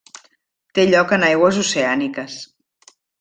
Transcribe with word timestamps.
Té 0.77 0.85
lloc 0.93 1.13
en 1.17 1.25
aigües 1.27 1.59
oceàniques. 1.65 2.39